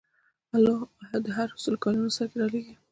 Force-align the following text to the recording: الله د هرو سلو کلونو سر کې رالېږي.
الله 0.55 0.79
د 1.25 1.27
هرو 1.35 1.61
سلو 1.63 1.77
کلونو 1.83 2.15
سر 2.17 2.25
کې 2.31 2.37
رالېږي. 2.41 2.73